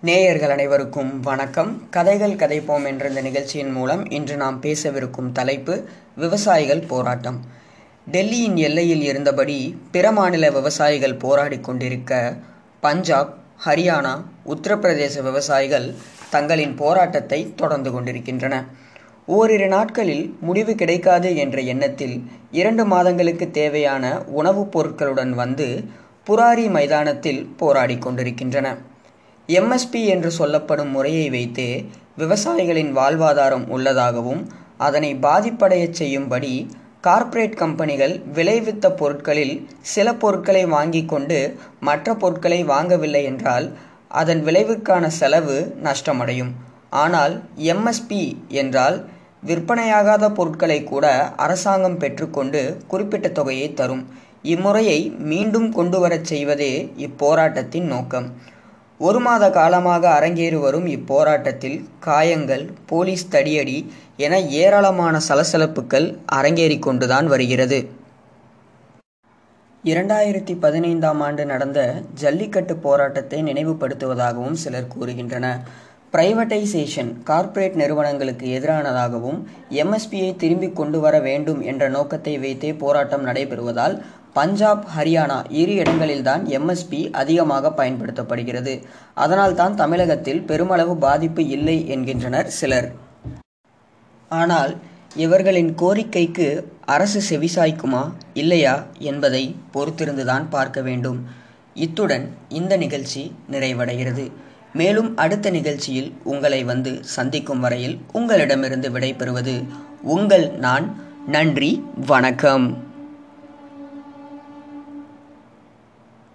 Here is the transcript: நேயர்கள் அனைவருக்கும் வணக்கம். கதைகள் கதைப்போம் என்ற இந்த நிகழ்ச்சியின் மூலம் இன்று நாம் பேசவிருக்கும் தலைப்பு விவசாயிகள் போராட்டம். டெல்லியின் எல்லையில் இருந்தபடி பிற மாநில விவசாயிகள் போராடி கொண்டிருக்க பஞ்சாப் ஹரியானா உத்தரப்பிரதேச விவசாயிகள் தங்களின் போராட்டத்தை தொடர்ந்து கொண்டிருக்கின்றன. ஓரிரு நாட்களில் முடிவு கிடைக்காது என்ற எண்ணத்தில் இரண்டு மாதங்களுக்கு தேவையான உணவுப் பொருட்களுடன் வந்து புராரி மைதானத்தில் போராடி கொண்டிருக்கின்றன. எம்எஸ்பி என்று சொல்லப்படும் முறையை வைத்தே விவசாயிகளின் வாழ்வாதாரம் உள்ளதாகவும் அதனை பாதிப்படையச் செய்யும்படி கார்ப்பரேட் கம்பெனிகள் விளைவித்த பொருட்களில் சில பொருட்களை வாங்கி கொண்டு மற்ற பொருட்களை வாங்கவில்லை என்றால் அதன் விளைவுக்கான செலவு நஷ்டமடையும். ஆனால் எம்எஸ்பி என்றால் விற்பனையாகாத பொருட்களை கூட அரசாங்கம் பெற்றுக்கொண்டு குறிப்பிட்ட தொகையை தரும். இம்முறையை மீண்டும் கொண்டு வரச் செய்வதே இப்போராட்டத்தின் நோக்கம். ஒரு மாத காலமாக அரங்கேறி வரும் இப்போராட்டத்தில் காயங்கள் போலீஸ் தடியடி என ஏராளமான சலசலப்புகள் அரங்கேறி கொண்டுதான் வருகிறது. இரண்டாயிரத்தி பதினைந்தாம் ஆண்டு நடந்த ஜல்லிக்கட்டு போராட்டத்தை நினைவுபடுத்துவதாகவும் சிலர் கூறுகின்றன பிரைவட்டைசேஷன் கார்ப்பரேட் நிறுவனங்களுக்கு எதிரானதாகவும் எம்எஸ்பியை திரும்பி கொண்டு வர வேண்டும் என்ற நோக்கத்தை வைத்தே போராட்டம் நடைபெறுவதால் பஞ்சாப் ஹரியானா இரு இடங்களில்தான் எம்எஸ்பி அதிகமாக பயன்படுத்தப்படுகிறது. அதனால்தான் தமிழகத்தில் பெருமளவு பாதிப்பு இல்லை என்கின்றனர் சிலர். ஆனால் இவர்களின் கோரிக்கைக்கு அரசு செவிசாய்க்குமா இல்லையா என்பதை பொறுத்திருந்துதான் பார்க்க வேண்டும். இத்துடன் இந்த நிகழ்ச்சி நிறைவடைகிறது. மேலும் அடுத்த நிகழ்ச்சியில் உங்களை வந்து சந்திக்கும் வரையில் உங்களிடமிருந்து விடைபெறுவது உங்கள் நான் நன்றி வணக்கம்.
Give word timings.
நேயர்கள் 0.00 0.50
அனைவருக்கும் 0.50 1.20
வணக்கம். 1.20 1.88
கதைகள் 1.90 2.32
கதைப்போம் 2.32 2.86
என்ற 2.86 3.08
இந்த 3.08 3.20
நிகழ்ச்சியின் 3.20 3.70
மூலம் 3.70 4.10
இன்று 4.10 4.36
நாம் 4.36 4.60
பேசவிருக்கும் 4.60 5.32
தலைப்பு 5.32 5.84
விவசாயிகள் 6.16 6.80
போராட்டம். 6.80 7.40
டெல்லியின் 8.12 8.54
எல்லையில் 8.54 9.02
இருந்தபடி 9.02 9.78
பிற 9.90 10.12
மாநில 10.12 10.50
விவசாயிகள் 10.50 11.14
போராடி 11.14 11.60
கொண்டிருக்க 11.60 12.36
பஞ்சாப் 12.80 13.38
ஹரியானா 13.66 14.24
உத்தரப்பிரதேச 14.46 15.22
விவசாயிகள் 15.22 15.94
தங்களின் 16.30 16.74
போராட்டத்தை 16.74 17.54
தொடர்ந்து 17.54 17.92
கொண்டிருக்கின்றன. 17.92 18.64
ஓரிரு 19.26 19.68
நாட்களில் 19.68 20.36
முடிவு 20.40 20.74
கிடைக்காது 20.74 21.36
என்ற 21.36 21.60
எண்ணத்தில் 21.60 22.24
இரண்டு 22.50 22.84
மாதங்களுக்கு 22.84 23.50
தேவையான 23.50 24.24
உணவுப் 24.24 24.78
பொருட்களுடன் 24.78 25.30
வந்து 25.30 25.84
புராரி 26.26 26.70
மைதானத்தில் 26.70 27.46
போராடி 27.56 27.98
கொண்டிருக்கின்றன. 27.98 28.94
எம்எஸ்பி 29.48 30.00
என்று 30.04 30.30
சொல்லப்படும் 30.30 30.90
முறையை 30.90 31.26
வைத்தே 31.30 31.70
விவசாயிகளின் 32.18 32.90
வாழ்வாதாரம் 32.96 33.66
உள்ளதாகவும் 33.68 34.40
அதனை 34.76 35.10
பாதிப்படையச் 35.16 35.98
செய்யும்படி 36.00 36.52
கார்ப்பரேட் 37.00 37.54
கம்பெனிகள் 37.54 38.14
விளைவித்த 38.34 38.90
பொருட்களில் 38.90 39.54
சில 39.80 40.14
பொருட்களை 40.14 40.66
வாங்கி 40.66 41.04
கொண்டு 41.04 41.38
மற்ற 41.80 42.14
பொருட்களை 42.14 42.64
வாங்கவில்லை 42.64 43.22
என்றால் 43.22 43.66
அதன் 44.08 44.42
விளைவுக்கான 44.44 45.06
செலவு 45.20 45.56
நஷ்டமடையும். 45.82 46.52
ஆனால் 46.90 47.34
எம்எஸ்பி 47.72 48.22
என்றால் 48.48 48.96
விற்பனையாகாத 49.46 50.24
பொருட்களை 50.34 50.84
கூட 50.84 51.06
அரசாங்கம் 51.36 51.98
பெற்றுக்கொண்டு 51.98 52.62
குறிப்பிட்ட 52.88 53.28
தொகையை 53.28 53.74
தரும். 53.74 54.04
இம்முறையை 54.42 54.98
மீண்டும் 55.30 55.72
கொண்டு 55.72 56.00
வரச் 56.00 56.24
செய்வதே 56.24 56.72
இப்போராட்டத்தின் 56.98 57.88
நோக்கம். 57.94 58.28
ஒரு 59.00 59.18
மாத 59.20 59.50
காலமாக 59.50 60.04
அரங்கேறி 60.18 60.58
வரும் 60.60 60.86
இப்போராட்டத்தில் 60.86 61.88
காயங்கள் 62.00 62.64
போலீஸ் 62.86 63.30
தடியடி 63.30 63.78
என 64.16 64.40
ஏராளமான 64.40 65.20
சலசலப்புகள் 65.28 66.06
அரங்கேறி 66.32 66.78
கொண்டுதான் 66.78 67.26
வருகிறது. 67.26 67.78
இரண்டாயிரத்தி 69.84 70.54
பதினைந்தாம் 70.58 71.20
ஆண்டு 71.20 71.44
நடந்த 71.46 71.80
ஜல்லிக்கட்டு 72.14 72.76
போராட்டத்தை 72.76 73.42
நினைவுபடுத்துவதாகவும் 73.42 74.58
சிலர் 74.62 74.92
கூறுகின்றன 74.94 75.48
பிரைவட்டைசேஷன் 76.10 77.10
கார்ப்பரேட் 77.22 77.74
நிறுவனங்களுக்கு 77.74 78.46
எதிரானதாகவும் 78.48 79.38
எம்எஸ்பியை 79.82 80.36
திரும்பி 80.36 80.72
கொண்டு 80.72 81.00
வர 81.00 81.20
வேண்டும் 81.20 81.60
என்ற 81.62 81.88
நோக்கத்தை 81.88 82.38
வைத்தே 82.38 82.72
போராட்டம் 82.72 83.26
நடைபெறுவதால் 83.26 83.96
பஞ்சாப் 84.36 84.84
ஹரியானா 84.96 85.38
இரு 85.60 85.74
இடங்களில்தான் 85.74 86.42
எம்எஸ்பி 86.46 87.00
அதிகமாக 87.12 87.72
பயன்படுத்தப்படுகிறது. 87.76 88.74
அதனால்தான் 89.14 89.74
தமிழகத்தில் 89.74 90.42
பெருமளவு 90.42 90.96
பாதிப்பு 90.96 91.42
இல்லை 91.46 91.76
என்கின்றனர் 91.88 92.50
சிலர். 92.58 92.88
ஆனால் 94.28 94.72
இவர்களின் 95.16 95.70
கோரிக்கைக்கு 95.82 96.48
அரசு 96.84 97.20
செவிசாய்க்குமா 97.30 98.02
இல்லையா 98.34 98.74
என்பதை 99.10 99.44
பொறுத்திருந்துதான் 99.74 100.46
பார்க்க 100.50 100.80
வேண்டும். 100.88 101.20
இத்துடன் 101.74 102.26
இந்த 102.48 102.76
நிகழ்ச்சி 102.76 103.22
நிறைவடைகிறது. 103.52 104.24
மேலும் 104.72 105.10
அடுத்த 105.16 105.50
நிகழ்ச்சியில் 105.50 106.10
உங்களை 106.24 106.64
வந்து 106.64 106.92
சந்திக்கும் 107.16 107.60
வரையில் 107.60 107.98
உங்களிடமிருந்து 108.12 108.90
விடைபெறுவது 108.90 109.54
உங்கள் 110.02 110.46
நான் 110.66 110.88
நன்றி 111.26 111.70
வணக்கம். 112.06 112.85